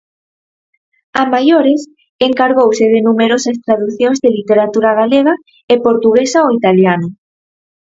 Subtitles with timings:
[1.19, 1.79] A maiores,
[2.27, 5.33] encargouse de numerosas traducións de literatura galega
[5.73, 7.07] e portuguesa ao italiano.